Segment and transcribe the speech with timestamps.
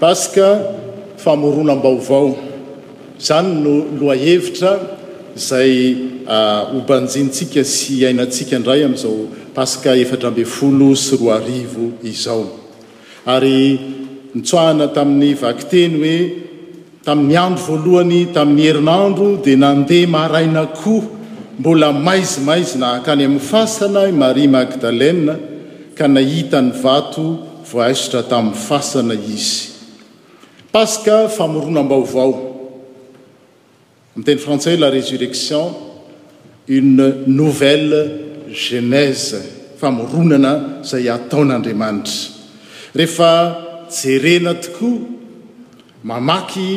[0.00, 0.58] paska
[1.24, 2.26] famorona m-baovao
[3.26, 4.72] zany no loha hevitra
[5.44, 5.72] zay
[6.36, 9.22] ah, obanjintsika sy ainantsika indray amin'izao
[9.56, 12.42] paska efatra ambe folo sy roa arivo izao
[13.34, 13.78] ary
[14.36, 16.18] nitsoahana tamin'ny vakiteny hoe
[17.06, 21.06] tamin'ny andro voalohany tamin'ny herinandro dia nandeha maaraina koha
[21.60, 25.34] mbola maizimaizy nahakany amin'ny fasana i marie magdalena
[25.98, 27.26] ka nahita ny vato
[27.72, 29.74] voaisotra tamin'ny fasana izy
[30.72, 32.32] paska famoronam-baovao
[34.14, 35.64] amin' teny fransay o la résurrection
[36.68, 37.98] une nouvelle
[38.50, 39.40] genase
[39.80, 42.18] famoronana zay ataon'andriamanitra
[42.98, 43.32] rehefa
[44.00, 44.96] jerena tokoa
[46.08, 46.68] mamaky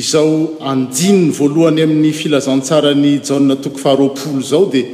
[0.00, 0.32] izao
[0.70, 4.86] andininy voalohany amin'ny filazantsara ny jaona toko faharoapolo zao dia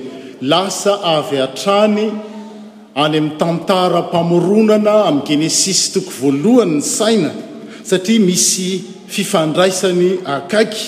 [0.53, 2.05] lasa avy atrany
[3.03, 7.33] any amin'ny tantarampamoronana amin'ny genesis toko voalohany ny saina
[7.91, 8.71] satria misy
[9.15, 10.87] fifandraisany akaiky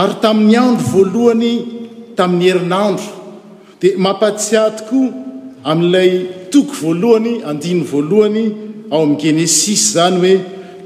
[0.00, 1.52] ary tamin'ny andro voalohany
[2.18, 3.06] tamin'ny herinandro
[3.80, 5.00] dia mampatsiatoko
[5.72, 6.10] amin'ilay
[6.52, 8.44] toko voalohany andiny voalohany
[8.96, 10.36] ao amin'ny genesis zany hoe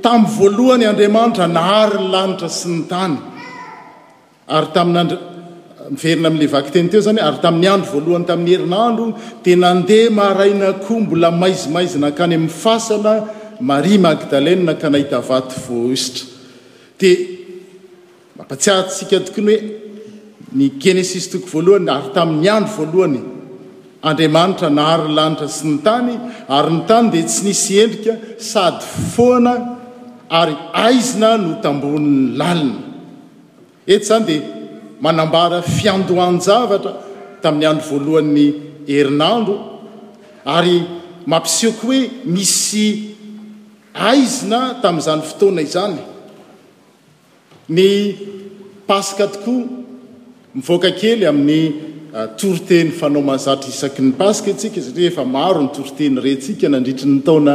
[0.06, 3.14] tamin'n voalohany andriamanitra nahary ny lanitra sy ny tany
[4.56, 5.16] ary taminandr
[5.96, 9.06] iverina amin'la vaky teny teo izany hoe ary tamin'ny andro voalohany tamin'ny herinandro
[9.44, 13.14] dia nandeha maaraina koa mbola maizimaizinakany amin'ny fasana
[13.60, 16.24] marie magdalena ka nahita vaty voositra
[16.98, 17.16] dia
[18.38, 19.60] mampatsiarasika tokony hoe
[20.58, 23.20] ny genesis toko voalohany ary tamin'ny andro voalohany
[24.08, 26.12] andriamanitra naharo lanitra sy ny tany
[26.58, 28.14] ary ny tany dia tsy nisy endrika
[28.50, 28.82] sady
[29.14, 29.52] foana
[30.40, 30.54] ary
[30.86, 32.80] aizina no tamboni'ny lalina
[33.92, 34.40] eto izany dia
[35.04, 36.92] manambara fiandohanjavatra
[37.42, 38.46] tamin'ny andro voalohan'ny
[38.92, 39.56] herinandro
[40.56, 40.76] ary
[41.30, 42.02] mampisehokoa hoe
[42.34, 42.86] misy
[43.98, 45.96] aizina tamin'izany fotoana izany
[47.76, 47.86] ny
[48.88, 49.78] paska tokoa
[50.54, 51.64] mivoaka kely amin'ny
[52.18, 57.08] ah, toriteny fanao manzatra isaky ny paska antsika satria efa maro ny toriteny retsika nandritry
[57.14, 57.54] ny taona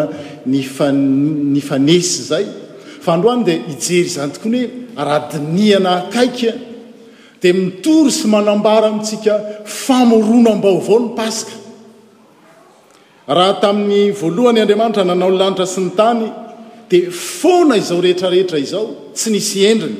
[0.51, 0.87] ny fa
[1.55, 2.47] ny fanesy izahy
[3.05, 4.69] fa androany dia ijery izany tokoany oe
[5.01, 6.49] aradinihana akaiky
[7.41, 9.33] dia mitory sy manambara amitsika
[9.85, 11.51] famorona mbao avao ny paska
[13.27, 16.25] raha tamin'ny voalohany andriamanitra nanao lanitra sy ny tany
[16.89, 19.97] dia foana izao rehetrarehetra izao tsy nisy endrina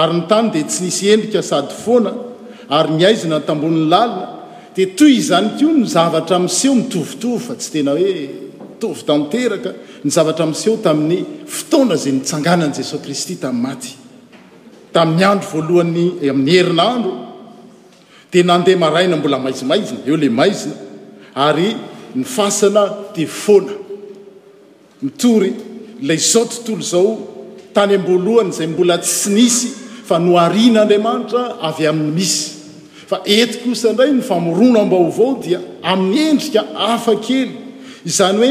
[0.00, 2.12] ary ny tany dia tsy nisy endrika sady foana
[2.76, 4.26] ary nyaizina tambonin'ny lalina
[4.74, 8.16] dia toy izany koa nyzavatra miseho nitovitovy fa tsy tena hoe
[8.80, 9.70] tovytanteraka
[10.04, 11.18] ny zavatra miseho tamin'ny
[11.56, 13.90] fotoana zay itsanganan'jesosy kristy tamin'nymaty
[14.94, 17.12] tamin'ny andro valohany eh, amin'ny herinandro
[18.32, 20.74] dia nandeha maraina mbola maizimaizina eo la maizina
[21.46, 21.68] ary
[22.14, 23.72] ny fasana dia foana
[25.02, 25.52] mitory
[26.02, 27.18] lay zao tontolo izao
[27.74, 29.68] tany amboalohany zay mbola tsy nisy
[30.06, 32.40] fa no arian'andriamanitra avy amin'ny misy
[33.10, 37.50] fa eto kosa indray ny famorona mbao avao dia amin'ny endrika afa kely
[38.06, 38.50] izany hoe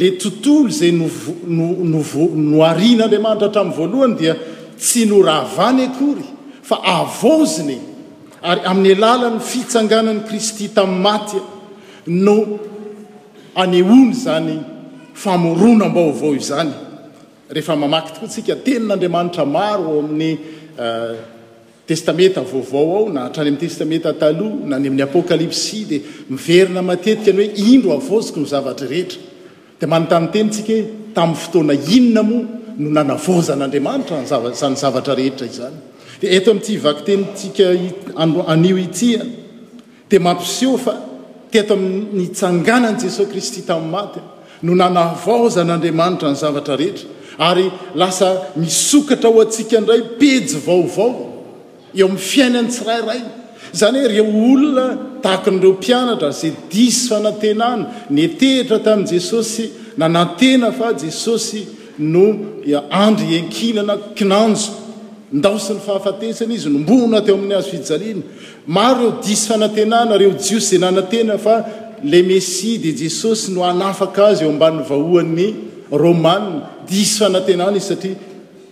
[0.00, 4.34] lay tontolo zay novono no vno arian'andriamanitra hatramin'ny voalohany dia
[4.80, 6.26] tsy no rahavany akory
[6.68, 7.78] fa avaozyny
[8.48, 11.46] ary amin'ny alalany fitsanganany kristy tamin'ny maty a
[12.06, 12.34] no
[13.54, 14.60] anyhony zany
[15.14, 16.70] famorona mbaoavao izany
[17.50, 20.38] rehefa mamaky tokoa tsika tenin'andriamanitra maro o amin'ny
[20.78, 21.16] eh,
[21.86, 27.30] testamenta vaovao ao na hatrany amin'ny testamenta taloha na any amin'ny apokalipsi dia miverina matetika
[27.30, 29.18] any hoe indro avoziko no zavatra rehetra
[29.80, 30.84] dia manontany teny tsika ho
[31.14, 32.44] tamin'ny fotoana inona moa
[32.78, 34.24] no nanavozan'andriamanitra
[34.60, 35.76] zany zavatra rehetra izany
[36.20, 37.64] dia eto amin'ty vaky tenysika
[38.52, 39.20] anio itya
[40.08, 41.09] dia mampiseo fa
[41.50, 44.20] teto aminy itsangana nyi jesosy kristy tamin'ny maty
[44.62, 51.10] no nanavao zanyandriamanitra ny zavatra rehetra ary lasa misokatra ho antsika ndray pejy vaovao
[51.98, 53.26] eo amin'ny fiainany tsirairaia
[53.80, 54.86] zany hoe reo olona
[55.22, 59.64] tahakinireo mpianatra zay disy fanantena na nytehitra tamin'i jesosy
[59.98, 61.60] nanantena fa jesosy
[61.98, 62.24] no
[63.02, 64.68] andry enkinana kinanjo
[65.32, 68.22] ndaosy ny fahafatesany izy nomboana teo amin'ny azo fidjaliana
[68.66, 71.54] maro eo disy fanantenana reo jiosy zay nanantena fa
[72.04, 75.54] le messie dia jesosy no anafaka azy eo amban'ny vahoany
[75.92, 78.16] romana disy fanantenana izy satria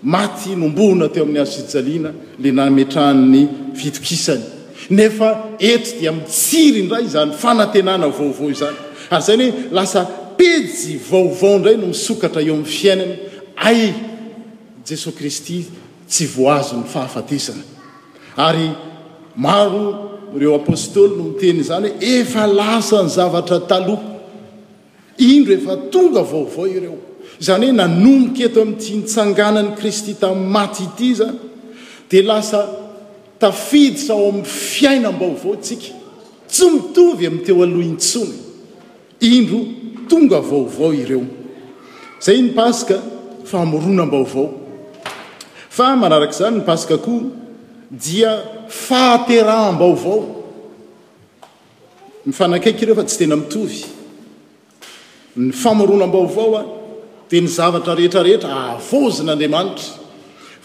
[0.02, 2.12] maty nomboana teo amin'ny azo fidjaliana
[2.44, 4.42] la nametrahany fitokisany
[4.90, 5.28] nefa
[5.60, 8.74] etra dia mitsiry indray zany fanantenana vaovao izany
[9.10, 10.04] ary zayny hoe lasa
[10.38, 13.12] pejy vaovaoindray no misokatra eo amin'ny fiainany
[13.68, 13.80] ay
[14.88, 15.58] jesosy kristy
[16.08, 17.60] tsy voazony fahafatesana
[18.36, 18.70] ary
[19.36, 24.04] maro ireo apôstôly no niteny izany hoe efa lasa ny zavatra taloko
[25.18, 26.98] indro efa tonga vaovao ireo
[27.40, 31.36] izany hoe nanomokaeto amin''ty nitsanganany kristy tami'ny maty ity zany
[32.10, 32.60] dia lasa
[33.38, 34.44] tafidysa ao amin'ny
[34.74, 35.86] fiaina m-baovaontsika
[36.52, 38.34] tsomitovy amin''teo alohi ntsony
[39.32, 39.60] indro
[40.10, 41.24] tonga vaovao ireo
[42.20, 42.96] izay ny paska
[43.50, 44.46] famorona mbaovao
[45.78, 47.30] fa manarak' izany mipaskakoha
[48.04, 48.32] dia
[48.86, 50.18] fahateraham-baovao
[52.28, 53.78] mifanakaiky ireo fa tsy tena mitovy
[55.38, 56.62] ny famorona m-baovao a
[57.30, 59.88] dia ny zavatra rehetrarehetra avozin'andriamanitra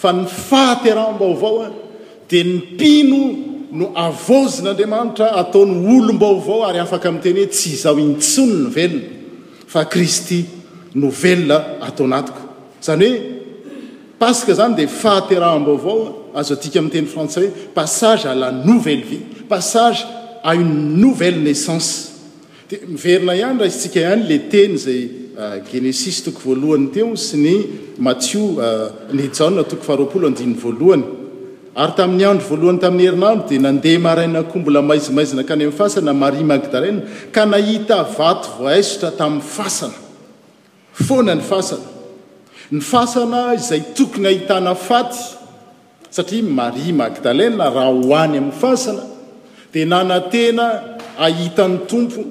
[0.01, 1.69] fa ny fahateraham-baovao a
[2.29, 3.21] dia ny mpino
[3.79, 9.09] no avozin'andriamanitra ataony olombaovao ary afaka amin'nteny hoe tsy izao inytsony novelona
[9.73, 10.39] fa kristy
[11.03, 11.57] novelna
[11.87, 12.41] atao anatiko
[12.85, 13.32] zany hoe
[14.23, 19.17] aska zany dia fahatrahmbo avao azo adika min' teny frantsay passage la nouvelle vi
[19.49, 19.99] passage
[20.43, 22.09] uny nouvelle naissance
[22.69, 27.55] di iverina hany raha isika hanyla teny zaygenesis euh, to valhyeo sy ny
[29.17, 29.19] i
[31.83, 37.01] ay tan'ny andro voalhay tamn' heiandro dnaeaiablaaizaiznakay a'n fasa marie magdalena
[37.35, 39.97] ka nahita vat vostra tamin'ny fasana
[41.07, 41.87] foanany fasana
[42.71, 45.17] ny fasana izay tokony ahitana faty
[46.09, 49.03] satria marie magdaleina raha hoany amin'ny fasana
[49.73, 50.69] dia nanan tena
[51.19, 52.23] ahitan'ny tompo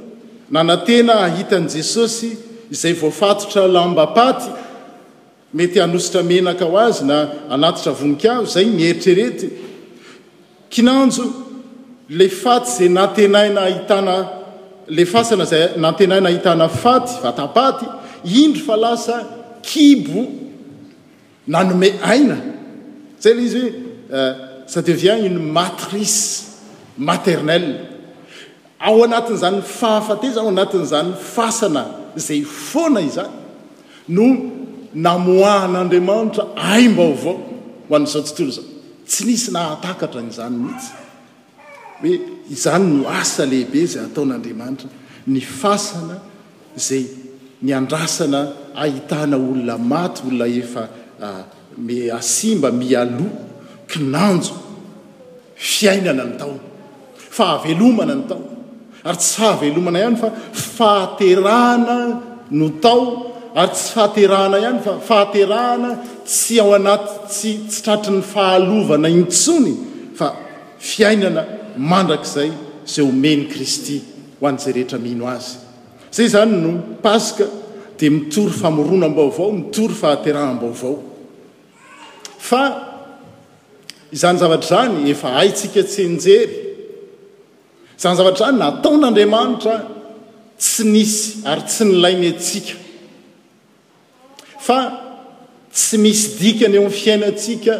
[0.50, 2.36] nana tena ahitan' jesosy
[2.70, 4.48] izay voafatotra lambapaty
[5.54, 7.18] mety anositra menaka ho azy na
[7.50, 9.50] anatitra voninkao zay myheritrerety
[10.70, 11.26] kinanjo
[12.08, 14.16] ley faty zay natenaina ahitana
[14.88, 17.86] le fasana zay natenaina ahitana faty vatapaty
[18.24, 20.28] indry fa lasa kibo
[21.46, 22.36] nanome aina
[23.22, 24.32] zay le izy hoe
[24.72, 26.44] sady euh, avyagny uny matrice
[26.98, 27.76] maternelle
[28.78, 31.84] ao anatin'izany fahafateza ao anatin'izany fasana
[32.26, 33.30] zay foana izany
[34.08, 34.24] no
[35.06, 37.36] namoan'andriamanitra ai mba o vao
[37.88, 38.64] ho an'izao tontolo zao
[39.10, 40.78] tsy nisy nahatakatra nyizany mihitsy
[42.02, 42.10] hoe
[42.54, 44.88] izany no asa lehibe zay ataon'andriamanitra
[45.32, 46.16] ny fasana
[46.88, 47.04] zay
[47.62, 48.40] ny andrasana
[48.82, 50.82] ahitana olona maty olona efa
[51.26, 51.42] ah,
[51.86, 53.26] mi asimba mialo
[53.90, 54.54] kinanjo
[55.68, 56.54] fiainana ny tao
[57.36, 58.42] fahavelomana ny tao
[59.04, 60.28] ary tsy fahavelomana ihany fa
[60.76, 61.96] fahaterahana
[62.58, 63.00] no tao
[63.60, 65.90] ary tsy fahaterahana ihany fa fahaterahana
[66.28, 69.72] tsy ao anaty tsy tsy tratry ny fahalovana inytsony
[70.18, 70.26] fa
[70.90, 71.42] fiainana
[71.90, 72.50] mandrakizay
[72.92, 73.96] zay homeny kristy
[74.38, 75.54] ho an'zay rehetra mino azy
[76.12, 76.70] zay zany no
[77.02, 77.44] paska
[77.98, 80.94] dia mitory famoronambaovao mitory faharahmbaovao
[82.38, 82.60] fa
[84.12, 86.56] izany zavatr zany efa aitsika tseenjery
[88.02, 89.76] zany zavatra zany na taon'andriamanitra
[90.60, 92.74] tsy misy ary tsy nilainy atsika
[94.66, 94.78] fa
[95.74, 97.74] tsy misy dikany eo ami'yfiainantsika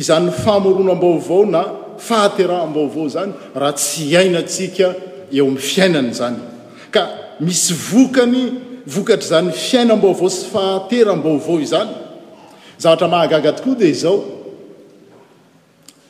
[0.00, 1.62] izany no famoronam-baovao na
[2.06, 4.86] fahaterahambaovao zany raha tsy iainatsika
[5.36, 6.38] eo am'nyfiainany zany
[6.94, 8.42] ka misy vokany
[8.94, 11.90] vokatry zany fiaina mbavao sy fahateram-baovao izany
[12.82, 14.18] zavatra mahagaga tokoa dia izao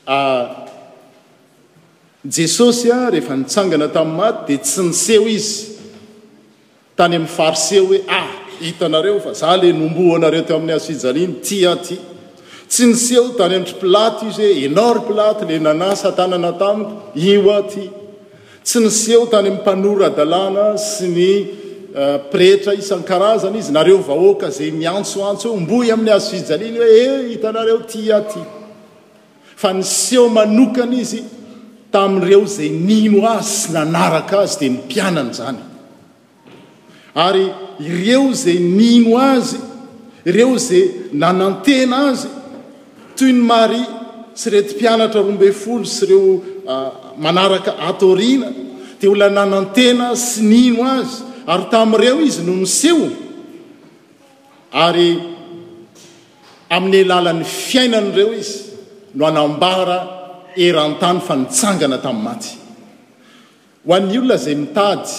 [0.06, 0.66] ah,
[2.24, 5.54] jesosy a rehefa nitsangana tami'y maty dia tsy niseho izy
[6.96, 11.96] tany ami'y fariseo hoe ah hitanareo fa za le nombohanareo to amin'ny asijaliany ty aty
[12.68, 17.86] tsy niseho tany amtry plate izy hoe enore plate le nana satananatamiko io a ty
[18.64, 21.28] sy nyseho tany ammpanora dalàna sy ny
[21.92, 27.84] uh, pretra isany-karazany izy nareo vahoaka zay miantsoantso ombohy amin'ny azo vijaliany hoe e hitanareo
[27.84, 28.52] ty aty ah,
[29.56, 31.20] fa nyseho manokany izy
[31.92, 35.60] tamin'ireo zay nino azy sy nanaraka azy dia ni mpianany zany
[37.14, 37.46] ary
[37.84, 39.60] ireo zay nino azy
[40.24, 42.32] ireo zay nanantena azy
[43.16, 43.84] toy ny mary
[44.34, 46.26] sy reo ti mpianatra roambe folo sy ireo
[46.64, 48.52] uh, manaraka atoriana
[48.98, 53.08] te olona nanantena sy nino azy ary tamin'ireo izy no ny seo
[54.72, 55.10] ary
[56.70, 58.54] amin'ny lalany fiainan'ireo izy
[59.14, 59.98] no anambara
[60.56, 62.50] erantany fa nitsangana tamin'ny maty
[63.86, 65.12] ho an'ny olona zay mitady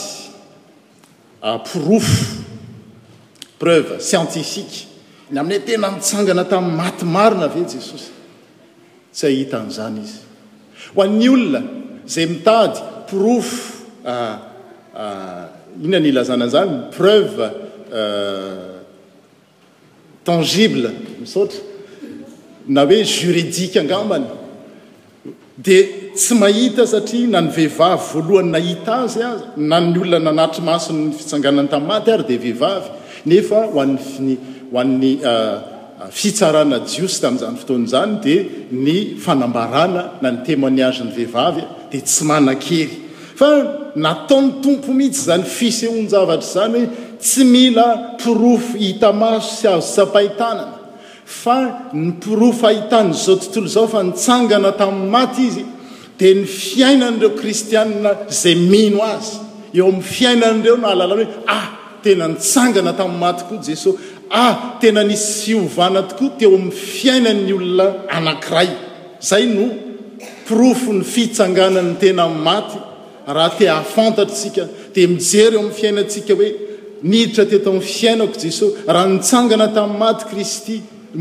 [1.45, 2.43] ah, pirofo
[3.59, 4.87] preuva sientifike
[5.31, 8.11] y amin'ne tena nitsangana tami'ny matimarina ave jesosy
[9.15, 10.19] tsy ahitan'izany izy
[10.95, 14.35] ho an'ny olona zay mitady profo euh,
[14.95, 15.45] euh,
[15.83, 17.49] ihna ny ilazana anzany preuve
[17.93, 18.79] euh,
[20.23, 21.59] tangible misotra
[22.67, 24.25] na hoe juridika angambany
[25.57, 25.83] dia
[26.15, 31.11] tsy mahita satria na ny vehivavy voalohany nahita azy azy na ny olona nanatry masony
[31.13, 32.89] fitsanganany tamin'ny maty ary dia vehivavy
[33.25, 34.37] nefa hoanny
[34.71, 35.17] ho an'ny
[36.11, 41.67] fitsarana jiosy tamin'izany fotoana zany dia ny fanambarana na ny temoignage ny vehivavya
[42.01, 42.89] tsy manan-kery
[43.35, 43.49] fa
[43.95, 46.87] nataony tompo mihitsy zany fisehon-javatra zany hoe
[47.19, 47.85] tsy mila
[48.19, 50.75] pirofo hita maso sy avosampahitanana
[51.41, 51.57] fa
[51.93, 55.65] ny mpirofo ahitana zao tontolo zao fa nitsangana tamin'ny maty izy
[56.19, 59.37] dia ny fiainan'ireo kristianna zay mino azy
[59.75, 61.67] eo amin'ny fiainan'ireo na alalana hoe ah
[62.03, 63.97] tena nitsangana tamin'ny maty koa jesosy
[64.31, 67.87] ah tena nisy fiovana tokoa teeo amin'ny fiaina'ny olona
[68.17, 68.69] anankiray
[69.21, 69.84] izay no
[70.47, 72.77] pirofony fitsanganany tena y maty
[73.27, 76.49] raha te ahafantatrysika dia mijery eo amin'ny fiainantsika hoe
[77.03, 80.77] niditra teto amin'ny fiainako jesosy raha nitsangana tamin'ny maty kristy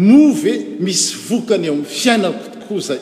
[0.08, 0.52] move
[0.86, 3.00] misy vokany eo amin'ny fiainako tokoa izay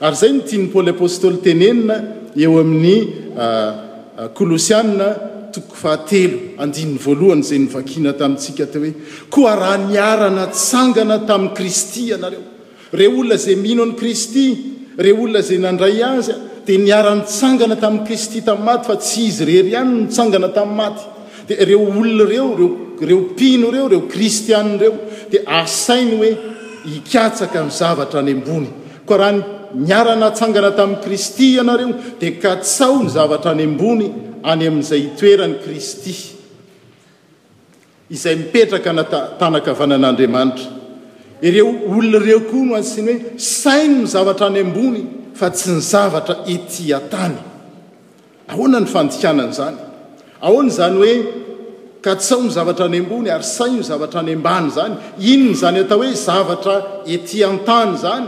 [0.00, 1.94] ary zay notia ny poly apostoly tenenina
[2.44, 2.94] eo amin'ny
[3.36, 3.74] ah,
[4.18, 5.10] ah, kolosianna
[5.54, 8.92] toko fahatelo andinny voalohany zay nyvakina tamintsika teo hoe
[9.34, 12.42] koa raha niarana tsangana tamin'i kristy anareo
[12.92, 14.46] re olona zay mino any kristy
[14.98, 16.34] reo olona zay nandray azya
[16.66, 21.02] dia niara-nitsangana tamin'ni kristy tamin'ny maty fa tsy izy rery ihanyn nitsangana tamin'ny maty
[21.48, 22.70] dia reo olona ireo reo
[23.08, 24.94] reo pino ireo reo kristianiireo
[25.30, 26.32] dia asainy hoe
[26.90, 28.68] hikatsaka ny zavatra any ambony
[29.06, 29.32] koa raha
[29.88, 34.06] niara-natsangana tamin'i kristy ianareo dia katsao ny zavatra any ambony
[34.52, 36.14] any amin'izay hitoerany kristy
[38.14, 40.79] izay mipetraka nata tanakavana an'andriamanitra
[41.42, 41.66] ireo
[41.96, 45.00] olonaireo koa no asiny hoe sainy ny zavatra any ambony
[45.34, 47.36] fa tsy ny zavatra eti antany
[48.50, 49.78] ahoana ny fandikanany zany
[50.42, 51.14] ahona zany hoe
[52.04, 54.94] ka tsao nyzavatra any ambony ary sai nyzavatra any ambany zany
[55.32, 56.74] inony zany atao hoe zavatra
[57.16, 58.26] etiantany zany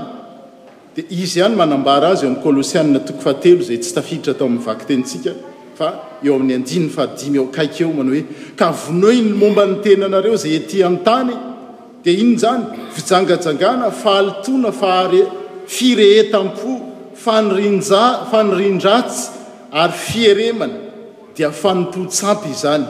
[0.97, 5.33] dia izy ihany manambara azy eo a'kloiaatooate zay tsy tiitra to amvatensika
[5.79, 5.89] fa
[6.25, 6.55] eo ain'ny
[7.05, 8.25] ay aokaikeomana hoe
[8.59, 11.52] ka vonoin momba nytenaanareo zay etiantany
[12.05, 15.29] dia iny izany fijangajangana fahalitoana fahare-
[15.67, 16.71] firehetanpo
[17.25, 19.23] fanirinja fanorindratsy
[19.83, 20.73] ary fieremany
[21.37, 22.85] dia fanompotsampy izany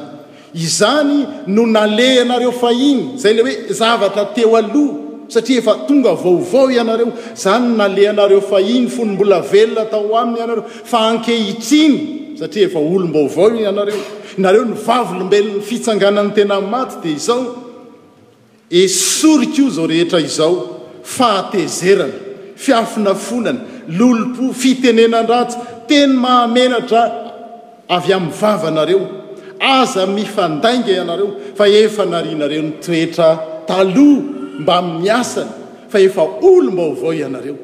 [0.65, 1.19] izany
[1.57, 7.11] no nale ianareo fahiny izay ley hoe zavatra teo aloha satria efa tonga vaovao ianareo
[7.37, 11.97] izany no nale anareo fahiny fony mbola velona tao o aminy ianareo fa ankehitriny
[12.41, 14.01] satria efa olombaovao ianareo
[14.45, 17.43] nareo novavo lombelon'ny fitsangana ny tena nmaty dia izao
[18.73, 20.67] esorikio zao rehetra izao
[21.05, 22.13] fahatezerany
[22.57, 23.61] fiafinafonana
[23.99, 27.03] lolopo fitenenan- ratso teny mahamenatra
[27.95, 29.01] avy amin'ny vavanareo
[29.61, 33.29] aza mifandainga ianareo fa efa narianareo ny toetra
[33.69, 34.23] taloha
[34.63, 35.51] mbamiasany
[35.93, 37.57] fa efa olom-ba ovao ianareo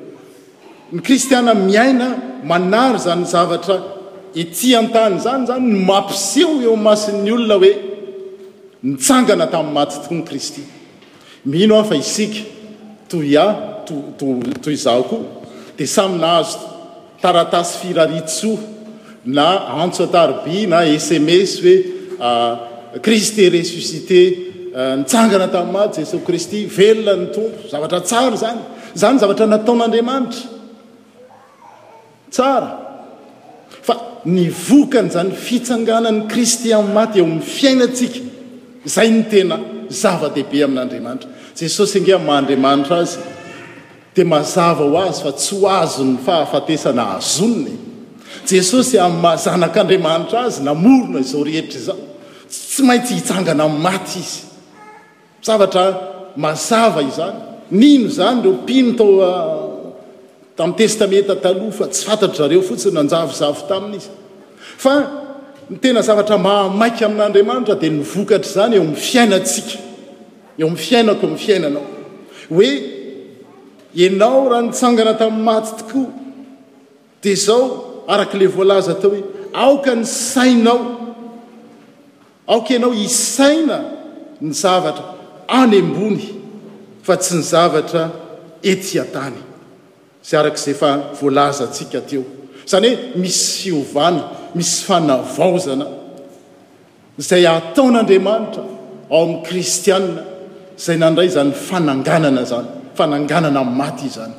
[0.92, 2.06] ny kristiana miaina
[2.50, 3.76] manary zany zavatra
[4.40, 7.72] etỳ an-tany izany zany no mampiseo eo amasin'ny olona hoe
[8.88, 10.62] nitsangana tamin'ny maty tokoany kristy
[11.44, 12.42] mino aho fa isika
[13.08, 13.46] toy a
[13.86, 15.20] tototoy izaho koa
[15.76, 16.58] dia samin azo
[17.22, 18.58] taratasy firaritsoa
[19.24, 19.46] na
[19.82, 21.76] antso atarbi na sms hoe
[22.20, 22.54] ah,
[23.02, 24.20] kriste resuscité
[24.74, 28.60] ah, nitsangana tamin'ny maty jesosy kristy velona ny tondro zavatra tsara zany
[28.96, 30.42] izany zavatra nataon'andriamanitra
[32.34, 32.70] tsara
[33.86, 38.22] fa ny vokany zany fitsangana ny kristy amin'ny maty eo amny fiainatsika
[38.88, 39.58] zay ny tena
[39.92, 43.18] zava-dehibe amin'andriamanitra jesosy ange n mahandriamanitra azy
[44.16, 47.76] dia mazava ho azy fa tsy ho azo 'ny fahafatesana azonina
[48.48, 52.00] jesosy ami' mahazanak'andriamanitra azy namorona izao reheitra izao
[52.48, 54.40] tsy maintsy hitsangana amin'ny maty izy
[55.44, 55.84] zavatra
[56.36, 57.36] mazava izany
[57.70, 59.54] nino zany leo mpino tao ah,
[60.56, 64.10] tamin'ny testamenta taloha fa tsy fantatro zareo fotsiny anjavozavo tamin' izy
[64.76, 64.94] fa
[65.70, 69.74] ny tena zavatra mahamaika amin'andriamanitra dia nivokatra zany eo amfiainatsika
[70.60, 71.84] eo ami'ny fiainako my fiainanao
[72.50, 72.70] hoe
[74.06, 76.06] enao raha nitsangana tamin'ny maty tokoa
[77.22, 79.22] dia zao arak' la voalaza teo hoe
[79.52, 80.80] aoka ny sainao
[82.48, 83.76] aoka ienao isaina
[84.40, 85.04] ny zavatra
[85.48, 86.24] anyeambony
[87.02, 88.10] fa tsy ny zavatra
[88.62, 89.38] etia-tany
[90.24, 92.24] izay araka izay efa voalaza tsika teo
[92.70, 94.22] zany hoe misy syovany
[94.58, 95.86] misy fanavaozana
[97.28, 100.22] zay ataon'andriamanitra ao amin'y kristianna
[100.86, 104.34] zay nandray zany fananganana zany fananganana amin'ny maty zany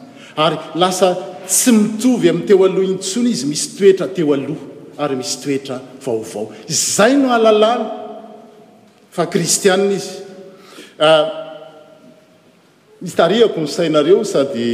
[0.46, 1.10] ary lasa
[1.54, 4.64] tsy mitovy amin'y teo aloha inytsony izy misy toetra teo aloha
[5.04, 6.44] ary misy toetra vaovao
[6.96, 7.86] zay no alalala
[9.16, 10.14] fa kristianna izy
[13.08, 14.68] hitarihako ah, nysainareo sady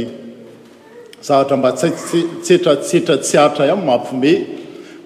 [1.26, 4.38] zahatra mba tsaitsetratsetratsy atra a mampomeh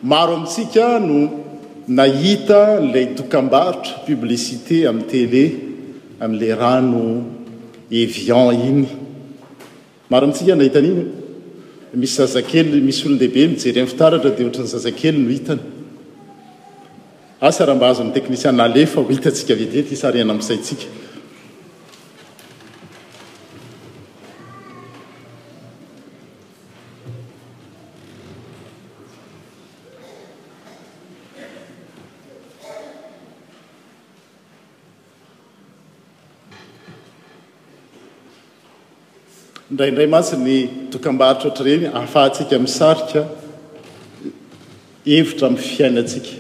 [0.03, 1.45] maro amintsika no
[1.87, 5.55] nahita nlay tokam-baritra publicité amin'y telé
[6.21, 7.23] amin'lay rano
[7.91, 8.87] évian iny
[10.11, 11.05] maro amintsika nahitan' iny
[12.01, 15.61] misy zazakely misy olodehibe mijereami'ny fitaratra dia ohatrany zazakely no hitany
[17.49, 20.85] asaram-ba azo minny teknicianna le fa ho hitatsika vetivety sara hana misaitsika
[39.81, 40.57] raindray masi ny
[40.93, 43.21] tokambaritra oatra reny ahafahatsika misarika
[45.11, 46.40] hevitra miny fiainatsika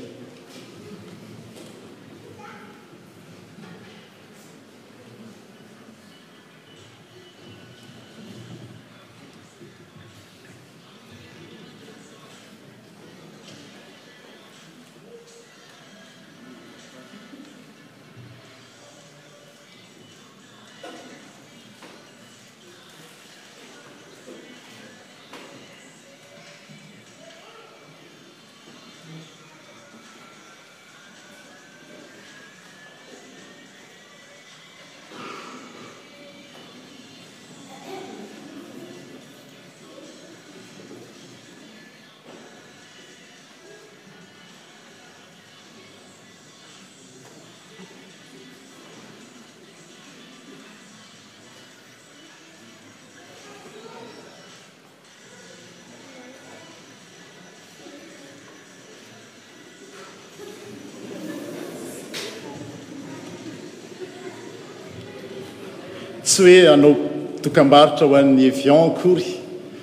[66.42, 66.97] oe anao
[67.42, 69.25] dokambaritra ho an'ny évion kory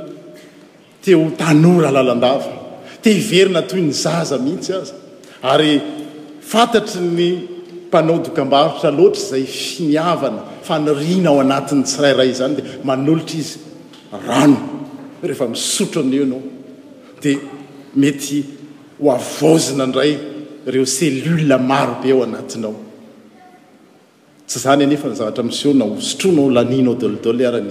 [1.04, 2.50] teo tanora lalandava
[3.02, 4.94] te hiverina toy ny zaza mihitsy azy
[5.52, 5.72] ary
[6.52, 7.28] fantatry ny
[7.88, 13.60] mpanao dokam-baritra loatra zay finiavana fanyriana ao anatiny tsirairay zany dia manolotra izy
[14.28, 14.58] rano
[15.24, 16.44] rehefa misotro aneo anao
[17.24, 17.38] dia
[18.02, 18.40] mety
[19.04, 20.14] hoavaozina ndray
[20.74, 27.70] reoelu arobe o aanaosy zany anefanzavionatnaolnalnn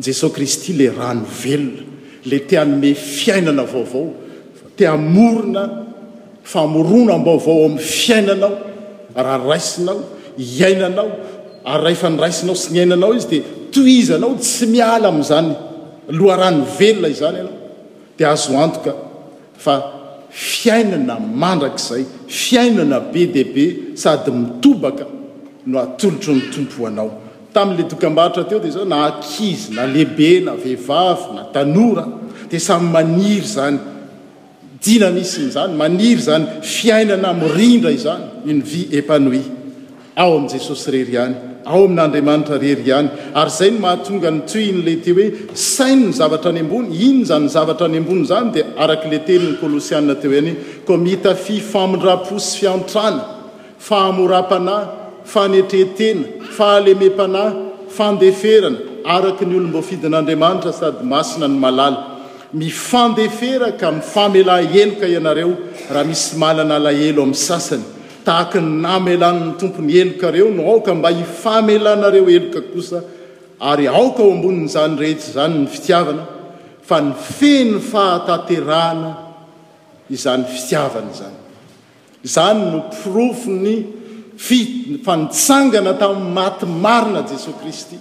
[0.00, 1.82] nzazookajesos kristy le rano velona
[2.30, 4.06] le tianme fiainana vaovao
[4.78, 5.62] tiamorona
[6.52, 8.54] famorona baovao amiy fiainanao
[9.28, 9.98] rahraisinao
[10.58, 11.10] iainanao
[11.72, 13.38] ary rahaefanyraisinao sy nyainanao izy di
[13.74, 15.50] toizaanao tsy miala am'zany
[16.20, 17.55] loharano velona izany anao
[18.16, 18.94] dia azo antoka
[19.56, 19.74] fa
[20.30, 25.04] fiainana mandrakizay fiainana be dbe sady mitobaka
[25.66, 27.10] no atolotro ny tompohanao
[27.52, 32.04] tamin'ilay dokam-baritra teo dia zao na akizy na lehibe na vehivavy na tanora
[32.50, 33.78] dia samy maniry zany
[34.84, 39.42] dinamisiny izany maniry zany fiainana mirindra izany iny vie epanoui
[40.20, 41.34] ao amin'i jesosy rery hany
[41.74, 43.08] ao amin'n'andriamanitra rery ihany
[43.40, 45.26] ary izay ny mahatonga ny toyinyle te hoe
[45.64, 49.18] saino ny zavatra any ambony iny zany n zavatra any ambony zany dia araka la
[49.26, 50.52] tely ny kolosianna teo any
[50.88, 53.22] ko miita fifamindraposy fiantrana
[53.88, 54.88] fahamoram-panahy
[55.32, 56.24] fanetretena
[56.56, 57.58] fahalemem-panahy
[57.98, 58.78] fandeferana
[59.16, 62.00] araka ny olombo fidin'andriamanitra sady masina ny malala
[62.60, 65.52] mifandefera ka mifamela eloka ianareo
[65.94, 67.86] raha misy malana alahelo amin'ny sasany
[68.26, 72.98] tahaka ny namelanany tompony elokareo no aoka mba hifamelanareo eloka kosa
[73.70, 76.22] ary aoka ao ambonin'izany rehetsa izany ny fitiavana
[76.88, 79.10] fa ny feny fahataterahana
[80.14, 81.36] izany fitiavana izany
[82.28, 83.74] izany no pirofo ny
[84.46, 84.58] fi
[85.06, 87.96] fanitsangana tamin'ny maty marina jesosy kristy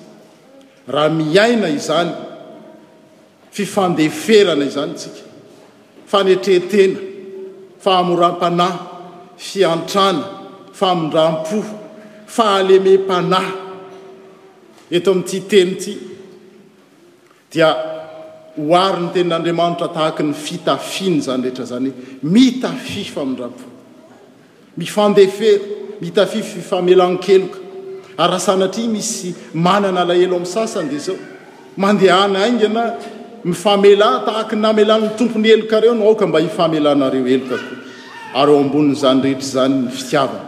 [0.94, 2.12] raha miaina izany
[3.56, 5.24] fifandeferana izany tsika
[6.12, 7.00] fanetretena
[7.84, 8.95] fahamoram-panahy
[9.38, 10.24] fiantrana
[10.74, 11.66] famindram-poh
[12.26, 13.54] fahaleme mpanahy
[14.92, 15.94] eto ami'ity teny ty
[17.52, 17.70] dia
[18.56, 23.68] hoary ny tenin'andriamanitra tahaka ny fitafiny zany rehetra zany hoe mitafi famindram-po
[24.78, 25.60] mifandefery
[26.02, 27.58] mitafi fifamelan--keloka
[28.18, 29.30] ar asana atri misy
[29.66, 31.18] manana alahelo amin'ny sasany dea zao
[31.84, 32.84] mandehana ingna
[33.44, 37.76] mifamela tahaka ny amelannny tompony elokareo no aoka mba hifamelanareo elokako
[38.40, 40.44] ary o ambonin'izany rehetra izany ny fitiavana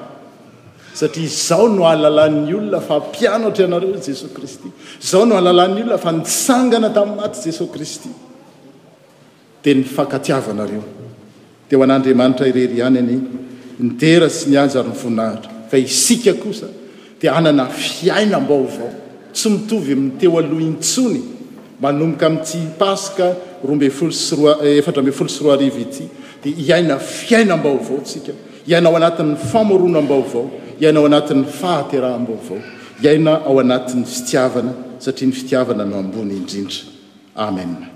[0.99, 4.67] satria izaho no hahalalan'ny olona fa mpianatra ianareo jesosy kristy
[5.03, 8.09] izaho no hahalalan'ny olona fa nitsangana tamin'ny anaty jesosy kristy
[9.63, 10.83] dia nyfakatiavanareo
[11.69, 13.15] deo an'andriamanitra irery any ane
[13.89, 16.67] ntera sy ni anjary nyvoninahitra fa isika kosa
[17.21, 18.91] dia anana fiaina mbao avao
[19.35, 21.21] tsy mitovy minteo alohntsony
[21.81, 26.07] manomboka ami'ty paska roa mbey folo sy roa eh, efatrambe folo sy roa ariva ity
[26.43, 28.33] dia iaina fiaina m-baovao ntsika
[28.67, 30.45] iaina ao anatin'ny famorona mbaovao
[30.81, 32.59] iaina ao anatin'ny fahaterah m-baovao
[33.03, 36.79] iaina ao anatin'ny fitiavana satria ny fitiavana no ambony indrindra
[37.35, 37.93] amen